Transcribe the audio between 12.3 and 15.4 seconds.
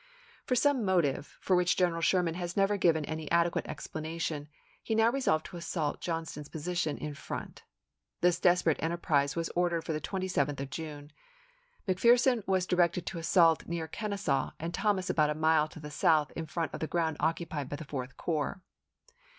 McPherson was directed to assault near Kenesaw, and Thomas about a